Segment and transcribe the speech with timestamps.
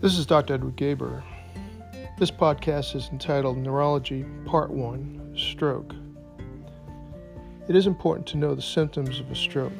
[0.00, 0.54] This is Dr.
[0.54, 1.24] Edward Gaber.
[2.20, 5.92] This podcast is entitled Neurology Part 1 Stroke.
[7.66, 9.72] It is important to know the symptoms of a stroke.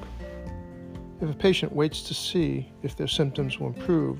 [1.21, 4.19] If a patient waits to see if their symptoms will improve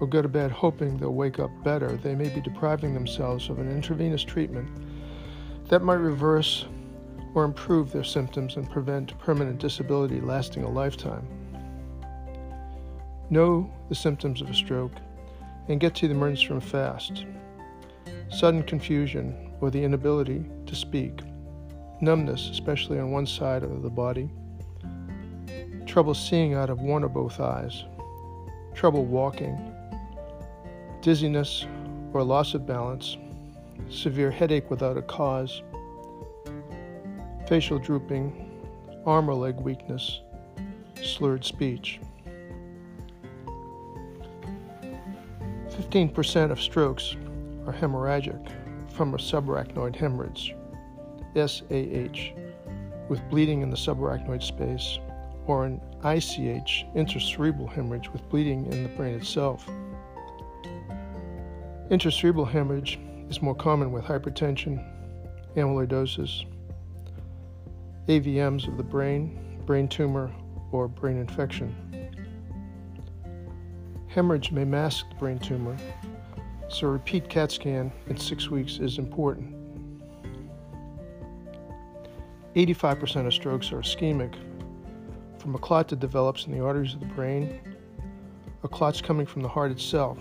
[0.00, 3.58] or go to bed hoping they'll wake up better, they may be depriving themselves of
[3.58, 4.66] an intravenous treatment
[5.68, 6.64] that might reverse
[7.34, 11.39] or improve their symptoms and prevent permanent disability lasting a lifetime.
[13.32, 14.94] Know the symptoms of a stroke
[15.68, 17.24] and get to the emergency room fast.
[18.28, 21.20] Sudden confusion or the inability to speak,
[22.00, 24.28] numbness, especially on one side of the body,
[25.86, 27.84] trouble seeing out of one or both eyes,
[28.74, 29.74] trouble walking,
[31.00, 31.66] dizziness
[32.12, 33.16] or loss of balance,
[33.88, 35.62] severe headache without a cause,
[37.46, 38.50] facial drooping,
[39.06, 40.20] arm or leg weakness,
[41.00, 42.00] slurred speech.
[45.90, 47.16] 15% of strokes
[47.66, 48.52] are hemorrhagic
[48.92, 50.54] from a subarachnoid hemorrhage,
[51.34, 52.32] SAH,
[53.08, 55.00] with bleeding in the subarachnoid space,
[55.46, 59.68] or an ICH, intracerebral hemorrhage, with bleeding in the brain itself.
[61.90, 64.88] Intracerebral hemorrhage is more common with hypertension,
[65.56, 66.44] amyloidosis,
[68.06, 70.30] AVMs of the brain, brain tumor,
[70.70, 71.89] or brain infection.
[74.10, 75.76] Hemorrhage may mask the brain tumor,
[76.68, 79.54] so a repeat CAT scan in six weeks is important.
[82.56, 84.34] 85% of strokes are ischemic
[85.38, 87.60] from a clot that develops in the arteries of the brain,
[88.64, 90.18] a clot's coming from the heart itself,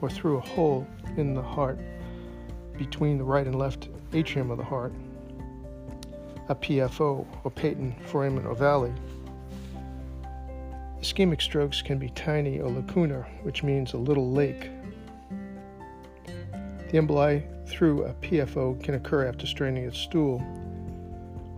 [0.00, 0.86] or through a hole
[1.18, 1.78] in the heart
[2.78, 4.94] between the right and left atrium of the heart,
[6.48, 8.94] a PFO, or patent foramen ovale,
[11.00, 14.70] Ischemic strokes can be tiny or lacunar, which means a little lake.
[16.90, 20.42] The emboli through a PFO can occur after straining its stool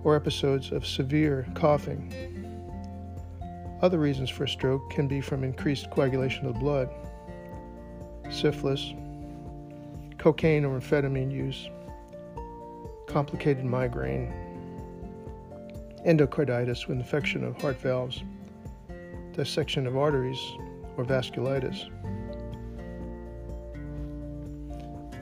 [0.04, 2.12] or episodes of severe coughing.
[3.80, 6.90] Other reasons for stroke can be from increased coagulation of the blood,
[8.30, 8.92] syphilis,
[10.18, 11.70] cocaine or amphetamine use,
[13.06, 14.32] complicated migraine,
[16.06, 18.22] endocarditis with infection of heart valves
[19.44, 20.38] dissection of arteries,
[20.98, 21.88] or vasculitis.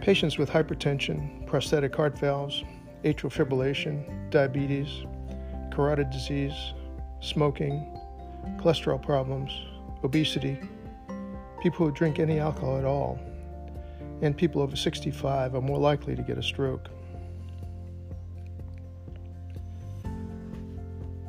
[0.01, 2.65] Patients with hypertension, prosthetic heart valves,
[3.05, 4.89] atrial fibrillation, diabetes,
[5.73, 6.75] carotid disease,
[7.21, 7.97] smoking,
[8.61, 9.53] cholesterol problems,
[10.03, 10.59] obesity,
[11.63, 13.21] people who drink any alcohol at all,
[14.21, 16.89] and people over 65 are more likely to get a stroke.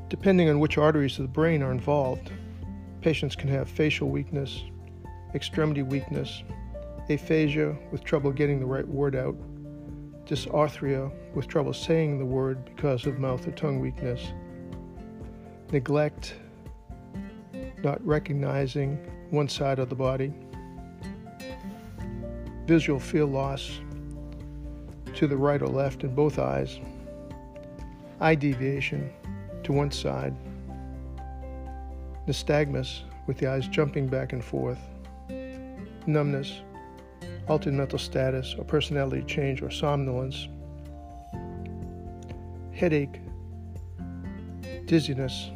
[0.10, 2.32] Depending on which arteries of the brain are involved,
[3.02, 4.64] Patients can have facial weakness,
[5.34, 6.44] extremity weakness,
[7.10, 9.36] aphasia with trouble getting the right word out,
[10.26, 14.34] dysarthria with trouble saying the word because of mouth or tongue weakness,
[15.72, 16.36] neglect,
[17.84, 18.98] not recognizing
[19.30, 20.34] one side of the body,
[22.66, 23.80] visual field loss
[25.16, 26.82] to the right or left in both eyes,
[28.20, 29.10] eye deviation
[29.64, 30.36] to one side
[32.30, 34.80] nystagmus, with the eyes jumping back and forth,
[36.06, 36.62] numbness,
[37.48, 40.48] altered mental status or personality change or somnolence,
[42.72, 43.20] headache,
[44.86, 45.50] dizziness,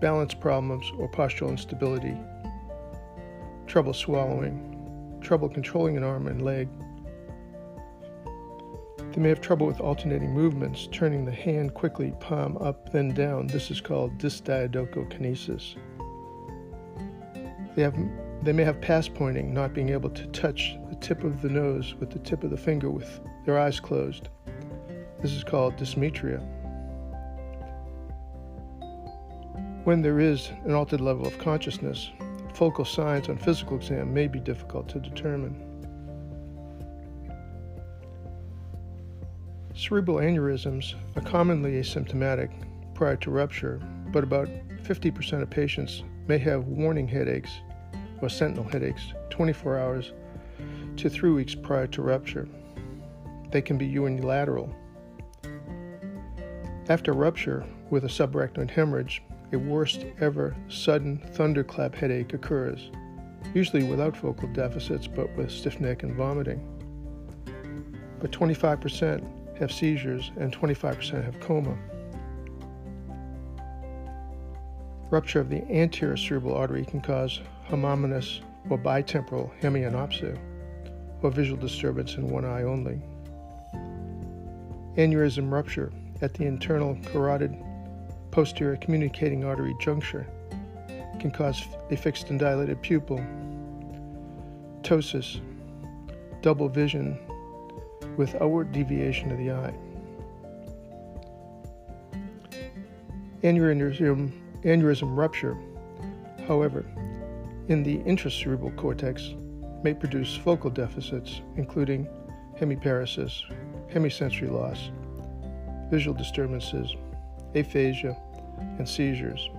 [0.00, 2.16] balance problems or postural instability,
[3.66, 6.68] trouble swallowing, trouble controlling an arm and leg.
[9.16, 13.46] They may have trouble with alternating movements, turning the hand quickly, palm up, then down.
[13.46, 15.76] This is called dysdiadochokinesis.
[17.74, 17.96] They, have,
[18.42, 21.94] they may have pass pointing, not being able to touch the tip of the nose
[21.94, 24.28] with the tip of the finger with their eyes closed.
[25.22, 26.46] This is called dysmetria.
[29.84, 32.10] When there is an altered level of consciousness,
[32.52, 35.65] focal signs on physical exam may be difficult to determine.
[39.86, 42.50] Cerebral aneurysms are commonly asymptomatic
[42.92, 43.80] prior to rupture,
[44.10, 44.48] but about
[44.82, 47.60] 50% of patients may have warning headaches
[48.20, 50.12] or sentinel headaches 24 hours
[50.96, 52.48] to three weeks prior to rupture.
[53.52, 54.74] They can be unilateral.
[56.88, 59.22] After rupture with a subarachnoid hemorrhage,
[59.52, 62.90] a worst ever sudden thunderclap headache occurs,
[63.54, 66.60] usually without focal deficits but with stiff neck and vomiting.
[68.18, 71.76] But 25% have seizures and 25% have coma.
[75.10, 80.36] Rupture of the anterior cerebral artery can cause homonymous or bitemporal hemianopsia,
[81.22, 83.00] or visual disturbance in one eye only.
[84.96, 85.92] Aneurysm rupture
[86.22, 87.54] at the internal carotid
[88.30, 90.26] posterior communicating artery juncture
[91.20, 93.18] can cause a fixed and dilated pupil,
[94.82, 95.40] ptosis,
[96.42, 97.18] double vision
[98.16, 99.74] with outward deviation of the eye.
[103.42, 104.32] Aneurysm,
[104.62, 105.56] aneurysm rupture,
[106.46, 106.84] however,
[107.68, 109.34] in the intracerebral cortex
[109.82, 112.08] may produce focal deficits, including
[112.58, 113.42] hemiparesis,
[113.92, 114.90] hemisensory loss,
[115.90, 116.94] visual disturbances,
[117.54, 118.16] aphasia,
[118.78, 119.50] and seizures.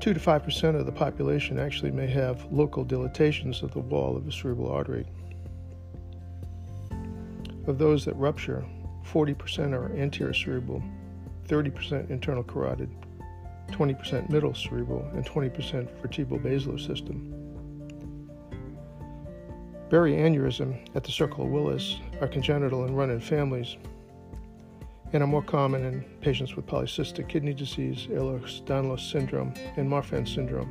[0.00, 4.24] 2 to 5% of the population actually may have local dilatations of the wall of
[4.24, 5.04] the cerebral artery.
[7.66, 8.64] Of those that rupture,
[9.04, 10.82] 40% are anterior cerebral,
[11.48, 12.90] 30% internal carotid,
[13.70, 17.34] 20% middle cerebral, and 20% vertebral basilar system.
[19.90, 23.76] Berry aneurysm at the circle of Willis are congenital and run in families
[25.12, 30.68] and are more common in patients with polycystic kidney disease, Ehlers-Danlos syndrome, and Marfan syndrome,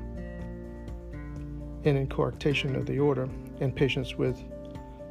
[1.86, 3.28] and in coarctation of the aorta
[3.60, 4.44] in patients with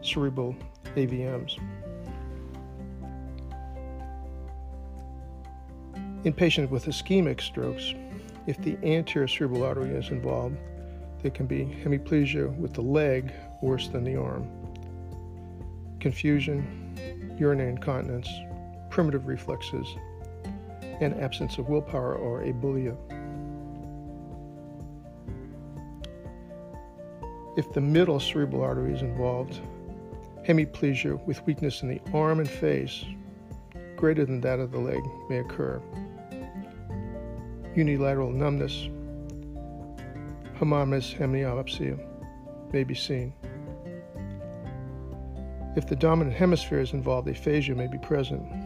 [0.03, 0.55] cerebral
[0.95, 1.59] AVMs.
[6.25, 7.95] In patients with ischemic strokes,
[8.47, 10.57] if the anterior cerebral artery is involved,
[11.23, 13.33] there can be hemiplegia with the leg
[13.63, 14.49] worse than the arm,
[15.99, 18.29] confusion, urinary incontinence,
[18.97, 19.95] primitive reflexes,
[21.03, 22.97] and absence of willpower or abulia.
[27.59, 29.61] If the middle cerebral artery is involved,
[30.49, 33.05] hemiplegia with weakness in the arm and face
[33.97, 35.79] greater than that of the leg may occur.
[37.75, 38.89] Unilateral numbness,
[40.59, 42.03] homonymous hemianopsia,
[42.73, 43.35] may be seen.
[45.77, 48.66] If the dominant hemisphere is involved, aphasia may be present.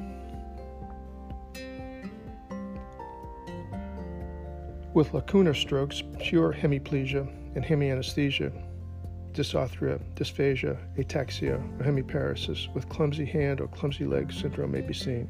[4.93, 8.53] With lacunar strokes, pure hemiplegia and hemianesthesia,
[9.33, 15.29] dysarthria, dysphagia, ataxia, or hemiparesis with clumsy hand or clumsy leg syndrome may be seen.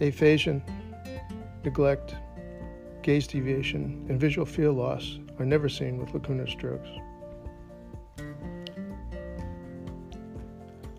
[0.00, 0.62] Aphasia,
[1.64, 2.14] neglect,
[3.02, 6.88] gaze deviation, and visual field loss are never seen with lacunar strokes.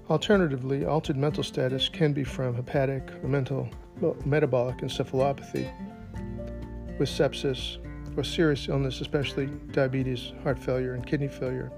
[0.09, 3.69] Alternatively, altered mental status can be from hepatic or mental
[4.25, 5.71] metabolic encephalopathy
[6.97, 7.77] with sepsis
[8.17, 11.71] or serious illness, especially diabetes, heart failure, and kidney failure.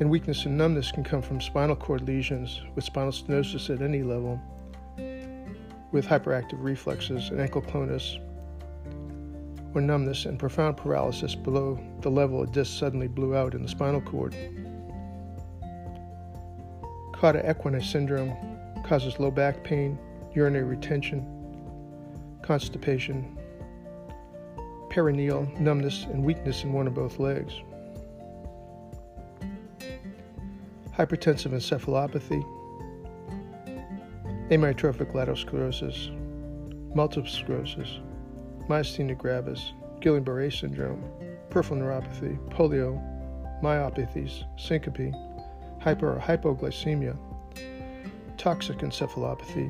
[0.00, 4.02] And weakness and numbness can come from spinal cord lesions with spinal stenosis at any
[4.02, 4.40] level,
[5.90, 8.18] with hyperactive reflexes and ankle clonus,
[9.74, 13.68] or numbness and profound paralysis below the level a disc suddenly blew out in the
[13.68, 14.34] spinal cord.
[17.12, 18.34] Cauda equina syndrome
[18.84, 19.98] causes low back pain,
[20.34, 21.26] urinary retention,
[22.48, 23.36] constipation,
[24.88, 27.52] perineal numbness, and weakness in one or both legs.
[30.96, 32.42] Hypertensive encephalopathy,
[34.48, 36.10] amyotrophic lateral sclerosis,
[36.94, 38.00] multiple sclerosis,
[38.66, 41.04] myasthenia gravis, Guillain-Barré syndrome,
[41.50, 42.98] peripheral neuropathy, polio,
[43.62, 45.12] myopathies, syncope,
[45.82, 47.14] hyper or hypoglycemia,
[48.38, 49.68] toxic encephalopathy.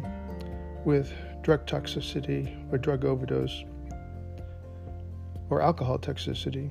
[0.84, 3.64] With drug toxicity or drug overdose,
[5.50, 6.70] or alcohol toxicity,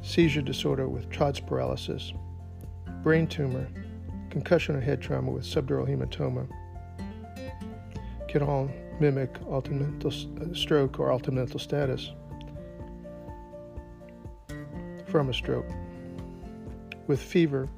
[0.00, 2.12] seizure disorder with Todd's paralysis,
[3.02, 3.68] brain tumor,
[4.30, 6.48] concussion or head trauma with subdural hematoma,
[8.28, 12.12] can all mimic altered uh, stroke or altered mental status
[15.06, 15.68] from a stroke.
[17.06, 17.68] With fever,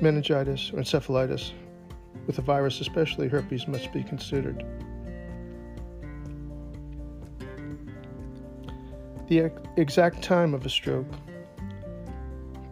[0.00, 1.52] meningitis, or encephalitis,
[2.30, 4.64] with a virus, especially herpes, must be considered.
[9.26, 11.08] The exact time of a stroke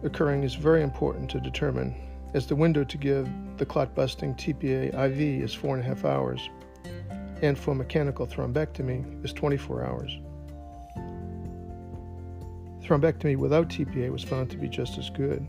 [0.03, 1.93] occurring is very important to determine,
[2.33, 6.05] as the window to give the clot busting TPA IV is four and a half
[6.05, 6.49] hours,
[7.41, 10.17] and for mechanical thrombectomy is 24 hours.
[12.81, 15.45] Thrombectomy without TPA was found to be just as good.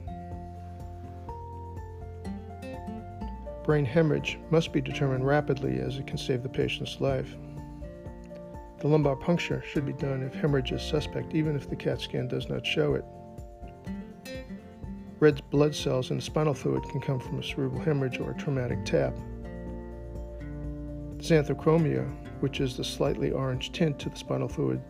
[3.70, 7.36] Brain hemorrhage must be determined rapidly as it can save the patient's life.
[8.80, 12.26] The lumbar puncture should be done if hemorrhage is suspect, even if the CAT scan
[12.26, 13.04] does not show it.
[15.20, 18.36] Red blood cells in the spinal fluid can come from a cerebral hemorrhage or a
[18.36, 19.14] traumatic tap.
[21.18, 22.10] Xanthochromia,
[22.40, 24.82] which is the slightly orange tint to the spinal fluid,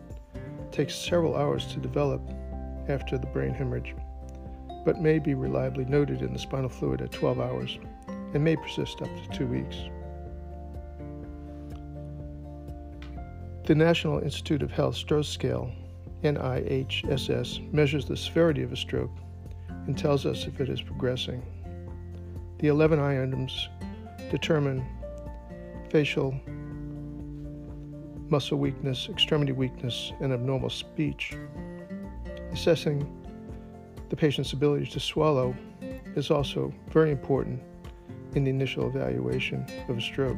[0.71, 2.27] takes several hours to develop
[2.89, 3.93] after the brain hemorrhage,
[4.83, 7.77] but may be reliably noted in the spinal fluid at 12 hours
[8.33, 9.75] and may persist up to two weeks.
[13.65, 15.71] The National Institute of Health Stroke Scale,
[16.23, 19.15] NIHSS, measures the severity of a stroke
[19.85, 21.43] and tells us if it is progressing.
[22.59, 23.69] The 11 items
[24.29, 24.85] determine
[25.89, 26.39] facial,
[28.29, 31.33] muscle weakness, extremity weakness, and abnormal speech.
[32.51, 33.07] Assessing
[34.09, 35.55] the patient's ability to swallow
[36.15, 37.61] is also very important
[38.35, 40.37] in the initial evaluation of a stroke.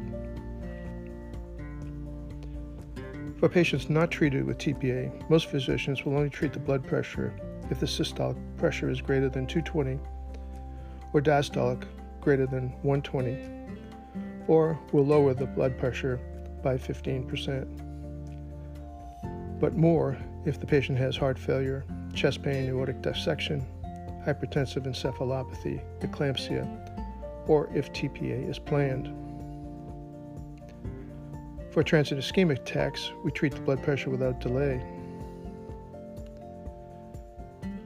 [3.37, 7.33] For patients not treated with TPA, most physicians will only treat the blood pressure
[7.69, 9.99] if the systolic pressure is greater than 220
[11.11, 11.83] or diastolic
[12.21, 13.37] greater than 120,
[14.47, 16.19] or will lower the blood pressure
[16.63, 17.67] by 15%.
[19.59, 21.83] But more if the patient has heart failure,
[22.13, 23.65] chest pain, aortic dissection,
[24.25, 26.82] hypertensive encephalopathy, eclampsia,
[27.47, 29.13] or if TPA is planned.
[31.71, 34.81] For transient ischemic attacks, we treat the blood pressure without delay.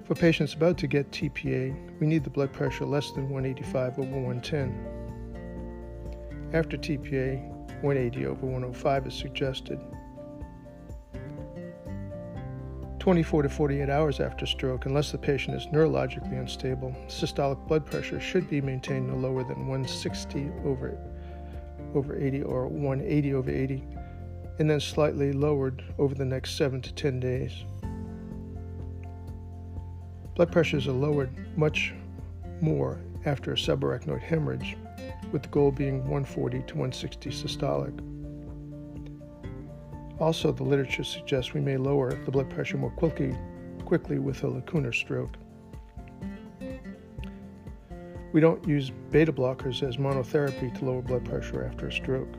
[0.04, 4.10] For patients about to get TPA, we need the blood pressure less than 185 over
[4.10, 4.98] 110.
[6.54, 7.42] After TPA,
[7.82, 9.80] 180 over 105 is suggested.
[13.08, 18.20] 24 to 48 hours after stroke, unless the patient is neurologically unstable, systolic blood pressure
[18.20, 20.98] should be maintained no lower than 160 over,
[21.96, 23.82] over 80 or 180 over 80,
[24.60, 27.64] and then slightly lowered over the next 7 to 10 days.
[30.36, 31.94] Blood pressures are lowered much
[32.60, 34.76] more after a subarachnoid hemorrhage,
[35.32, 38.17] with the goal being 140 to 160 systolic.
[40.20, 43.38] Also, the literature suggests we may lower the blood pressure more quickly,
[43.86, 45.36] quickly with a lacunar stroke.
[48.34, 52.34] We don't use beta blockers as monotherapy to lower blood pressure after a stroke.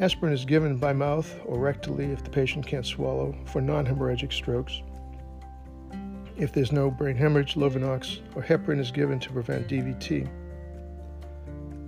[0.00, 4.32] Aspirin is given by mouth or rectally if the patient can't swallow for non hemorrhagic
[4.32, 4.82] strokes.
[6.38, 10.26] If there's no brain hemorrhage, Lovenox or heparin is given to prevent DVT.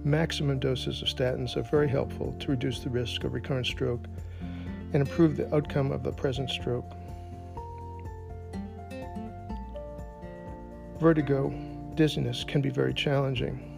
[0.05, 4.05] Maximum doses of statins are very helpful to reduce the risk of recurrent stroke
[4.93, 6.93] and improve the outcome of the present stroke.
[10.99, 11.51] Vertigo,
[11.95, 13.69] dizziness can be very challenging.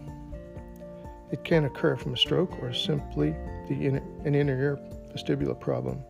[1.31, 3.35] It can occur from a stroke or simply
[3.69, 4.79] inner, an inner ear
[5.15, 6.03] vestibular problem.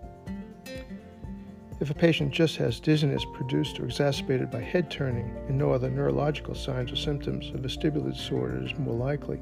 [1.80, 5.90] If a patient just has dizziness produced or exacerbated by head turning and no other
[5.90, 9.40] neurological signs or symptoms, a vestibular disorder is more likely.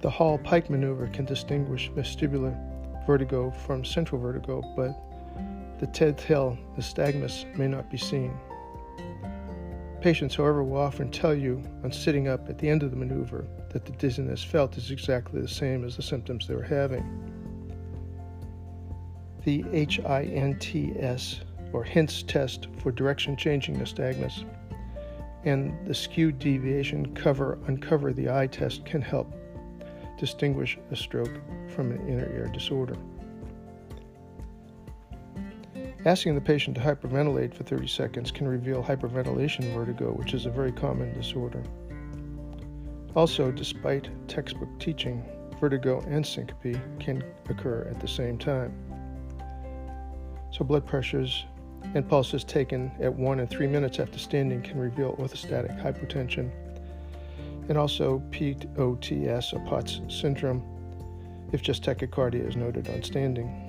[0.00, 2.56] The Hallpike maneuver can distinguish vestibular
[3.04, 4.94] vertigo from central vertigo, but
[5.80, 8.32] the telltale nystagmus may not be seen.
[10.00, 13.48] Patients, however, will often tell you on sitting up at the end of the maneuver
[13.70, 17.04] that the dizziness felt is exactly the same as the symptoms they were having.
[19.44, 21.40] The HINTS,
[21.72, 24.44] or HINTS test for direction changing nystagmus,
[25.44, 29.34] and the skewed deviation cover uncover the eye test can help
[30.18, 32.96] distinguish a stroke from an inner ear disorder.
[36.04, 40.50] Asking the patient to hyperventilate for 30 seconds can reveal hyperventilation vertigo, which is a
[40.50, 41.62] very common disorder.
[43.14, 45.24] Also, despite textbook teaching,
[45.60, 48.72] vertigo and syncope can occur at the same time.
[50.52, 51.44] So, blood pressures
[51.94, 56.50] and pulses taken at 1 and 3 minutes after standing can reveal orthostatic hypotension
[57.68, 60.62] and also POTS or POTS syndrome
[61.52, 63.64] if just tachycardia is noted on standing.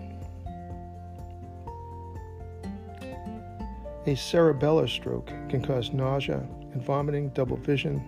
[4.05, 8.01] A cerebellar stroke can cause nausea and vomiting, double vision,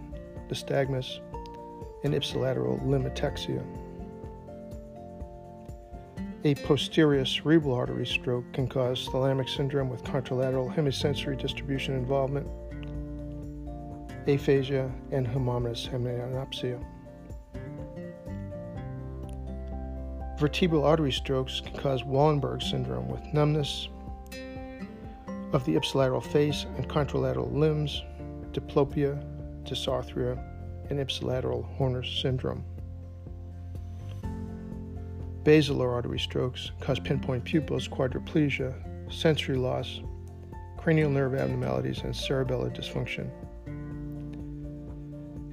[0.50, 1.20] nystagmus,
[2.04, 3.64] and ipsilateral limb ataxia.
[6.44, 12.48] A posterior cerebral artery stroke can cause thalamic syndrome with contralateral hemisensory distribution involvement
[14.28, 16.84] aphasia, and homonymous hemianopsia.
[20.40, 23.90] Vertebral artery strokes can cause Wallenberg syndrome with numbness
[25.54, 28.02] of the ipsilateral face and contralateral limbs,
[28.52, 29.24] diplopia,
[29.64, 30.42] dysarthria,
[30.90, 32.64] and ipsilateral Horner syndrome.
[35.44, 38.74] Basilar artery strokes cause pinpoint pupils, quadriplegia,
[39.12, 40.02] sensory loss,
[40.78, 43.30] cranial nerve abnormalities, and cerebellar dysfunction.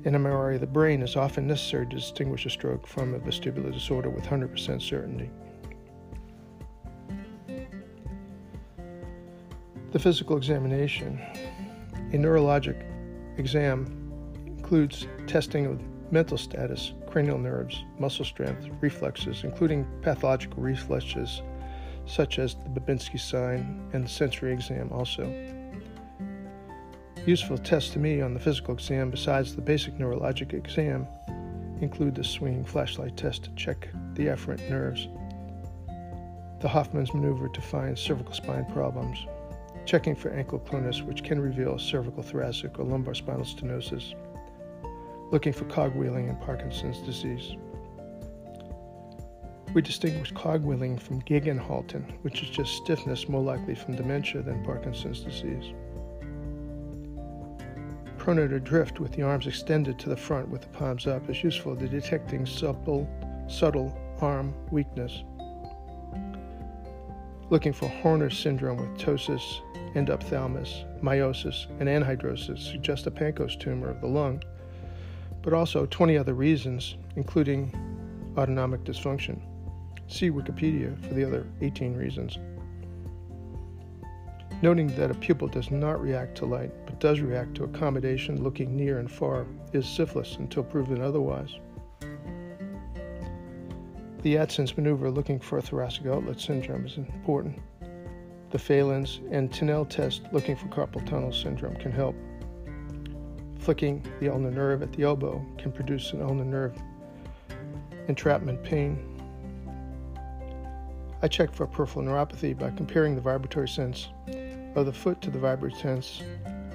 [0.09, 3.71] An MRI of the brain is often necessary to distinguish a stroke from a vestibular
[3.71, 5.29] disorder with 100% certainty.
[9.93, 11.21] The physical examination.
[11.93, 12.83] A neurologic
[13.37, 13.85] exam
[14.47, 15.79] includes testing of
[16.11, 21.43] mental status, cranial nerves, muscle strength, reflexes, including pathological reflexes
[22.07, 25.58] such as the Babinski sign and the sensory exam also.
[27.29, 31.07] Useful tests to me on the physical exam, besides the basic neurologic exam,
[31.83, 35.09] include the swinging flashlight test to check the afferent nerves,
[36.63, 39.27] the Hoffman's maneuver to find cervical spine problems,
[39.85, 44.15] checking for ankle clonus, which can reveal cervical thoracic or lumbar spinal stenosis,
[45.31, 47.57] looking for cogwheeling and Parkinson's disease.
[49.75, 55.21] We distinguish cogwheeling from Gegenhalten, which is just stiffness more likely from dementia than Parkinson's
[55.21, 55.75] disease.
[58.29, 61.75] Pronator drift with the arms extended to the front with the palms up is useful
[61.75, 63.09] to detecting subtle,
[63.49, 65.23] subtle arm weakness.
[67.49, 69.63] Looking for Horner syndrome with ptosis,
[69.95, 74.43] enophthalmos, miosis, and anhidrosis suggests a Pancoast tumor of the lung,
[75.41, 77.73] but also 20 other reasons, including
[78.37, 79.41] autonomic dysfunction.
[80.07, 82.37] See Wikipedia for the other 18 reasons.
[84.61, 88.99] Noting that a pupil does not react to light does react to accommodation looking near
[88.99, 91.51] and far is syphilis until proven otherwise.
[94.23, 97.61] The Adson's maneuver looking for a thoracic outlet syndrome is important.
[98.51, 102.17] The Phalen's and Tinel test looking for carpal tunnel syndrome can help.
[103.59, 106.77] Flicking the ulnar nerve at the elbow can produce an ulnar nerve
[108.09, 108.99] entrapment pain.
[111.23, 114.09] I check for peripheral neuropathy by comparing the vibratory sense
[114.75, 116.23] of the foot to the vibratory sense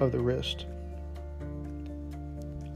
[0.00, 0.66] of the wrist.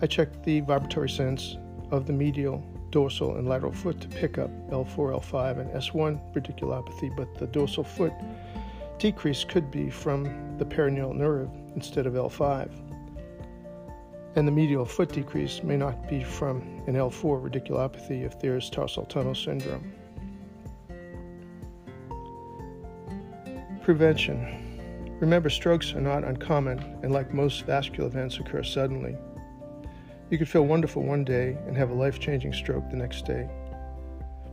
[0.00, 1.56] I check the vibratory sense
[1.90, 7.14] of the medial, dorsal, and lateral foot to pick up L4, L5, and S1 radiculopathy,
[7.16, 8.12] but the dorsal foot
[8.98, 12.70] decrease could be from the peroneal nerve instead of L5.
[14.37, 18.70] And the medial foot decrease may not be from an L4 radiculopathy if there is
[18.70, 19.92] tarsal tunnel syndrome.
[23.83, 24.67] Prevention.
[25.20, 29.16] Remember, strokes are not uncommon and, like most vascular events, occur suddenly.
[30.31, 33.48] You could feel wonderful one day and have a life changing stroke the next day.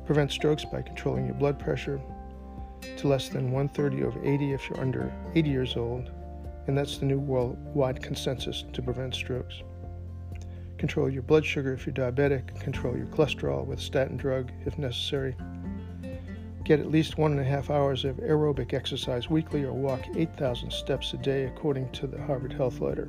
[0.05, 2.01] Prevent strokes by controlling your blood pressure
[2.97, 6.09] to less than 130 over 80 if you're under 80 years old,
[6.67, 9.61] and that's the new worldwide consensus to prevent strokes.
[10.77, 15.35] Control your blood sugar if you're diabetic, control your cholesterol with statin drug if necessary,
[16.65, 20.71] Get at least one and a half hours of aerobic exercise weekly or walk 8,000
[20.71, 23.07] steps a day, according to the Harvard Health Letter.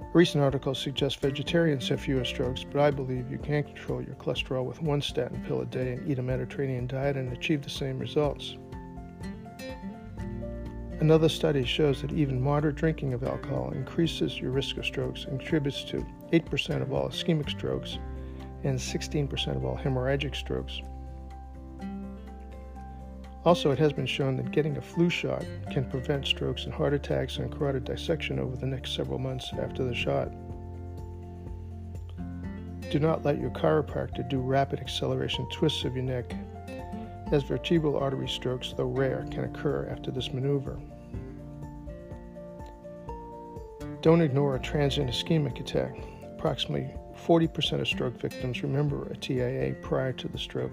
[0.00, 4.14] A recent article suggests vegetarians have fewer strokes, but I believe you can control your
[4.14, 7.68] cholesterol with one statin pill a day and eat a Mediterranean diet and achieve the
[7.68, 8.56] same results.
[11.00, 15.40] Another study shows that even moderate drinking of alcohol increases your risk of strokes and
[15.40, 17.98] contributes to 8% of all ischemic strokes
[18.66, 20.80] and 16% of all hemorrhagic strokes.
[23.44, 26.92] Also, it has been shown that getting a flu shot can prevent strokes and heart
[26.92, 30.32] attacks and carotid dissection over the next several months after the shot.
[32.90, 36.34] Do not let your chiropractor do rapid acceleration twists of your neck,
[37.30, 40.76] as vertebral artery strokes, though rare, can occur after this maneuver.
[44.02, 45.96] Don't ignore a transient ischemic attack.
[46.36, 50.72] Approximately 40% of stroke victims remember a TIA prior to the stroke.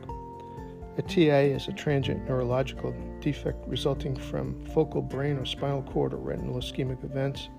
[0.97, 6.17] A TIA is a transient neurological defect resulting from focal brain or spinal cord or
[6.17, 7.49] retinal ischemic events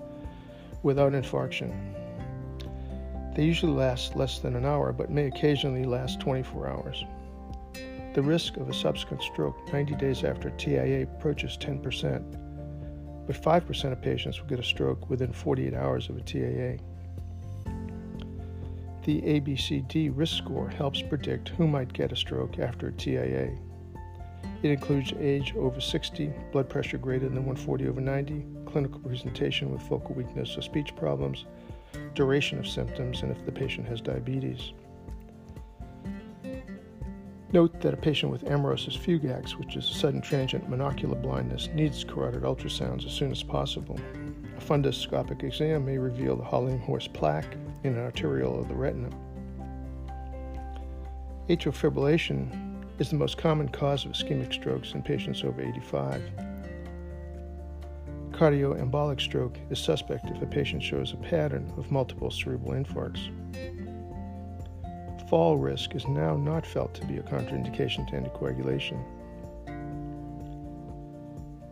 [0.82, 1.72] without infarction.
[3.34, 7.04] They usually last less than an hour but may occasionally last 24 hours.
[8.14, 14.00] The risk of a subsequent stroke 90 days after TIA approaches 10%, but 5% of
[14.00, 16.78] patients will get a stroke within 48 hours of a TIA.
[19.04, 23.50] The ABCD risk score helps predict who might get a stroke after a TIA.
[24.62, 29.82] It includes age over 60, blood pressure greater than 140 over 90, clinical presentation with
[29.82, 31.44] focal weakness or speech problems,
[32.14, 34.72] duration of symptoms, and if the patient has diabetes.
[37.52, 42.42] Note that a patient with amaurosis fugax, which is sudden transient monocular blindness, needs carotid
[42.42, 44.00] ultrasounds as soon as possible.
[44.56, 49.10] A fundoscopic exam may reveal the Hollenhorst plaque in an arteriole of the retina.
[51.48, 56.22] Atrial fibrillation is the most common cause of ischemic strokes in patients over 85.
[58.30, 63.30] Cardioembolic stroke is suspect if a patient shows a pattern of multiple cerebral infarcts.
[65.28, 69.04] Fall risk is now not felt to be a contraindication to anticoagulation.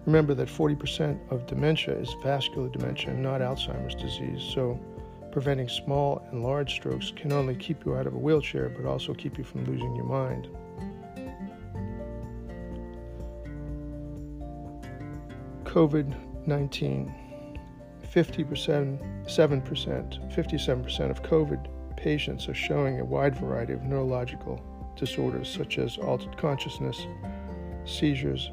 [0.04, 4.78] Remember that 40% of dementia is vascular dementia not Alzheimer's disease, so
[5.32, 9.14] preventing small and large strokes can only keep you out of a wheelchair but also
[9.14, 10.48] keep you from losing your mind.
[15.64, 16.14] COVID
[16.46, 17.14] 19.
[18.12, 24.62] 50%, 7%, 57% of COVID patients are showing a wide variety of neurological
[24.96, 27.06] disorders such as altered consciousness,
[27.86, 28.50] seizures,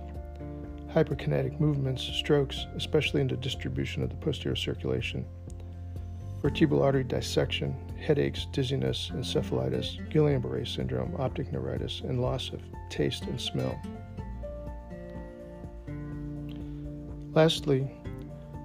[0.93, 5.25] hyperkinetic movements, strokes, especially in the distribution of the posterior circulation,
[6.41, 13.39] vertebral artery dissection, headaches, dizziness, encephalitis, Guillain-Barré syndrome, optic neuritis, and loss of taste and
[13.39, 13.79] smell.
[17.33, 17.89] Lastly,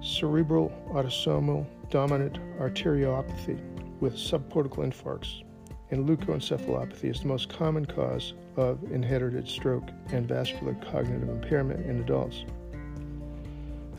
[0.01, 3.59] cerebral autosomal dominant arteriopathy
[3.99, 5.43] with subcortical infarcts
[5.91, 12.01] and leukoencephalopathy is the most common cause of inherited stroke and vascular cognitive impairment in
[12.01, 12.45] adults.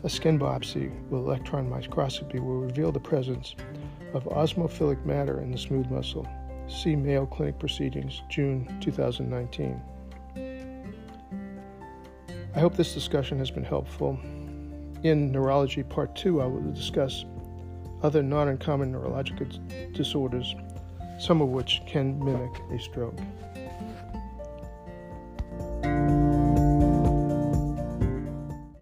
[0.03, 3.55] A skin biopsy with electron microscopy will reveal the presence
[4.13, 6.27] of osmophilic matter in the smooth muscle.
[6.67, 9.81] See Mayo Clinic Proceedings, June 2019.
[12.55, 14.19] I hope this discussion has been helpful.
[15.01, 17.25] In Neurology Part 2, I will discuss
[18.03, 19.47] other non uncommon neurological
[19.93, 20.53] disorders,
[21.19, 23.17] some of which can mimic a stroke.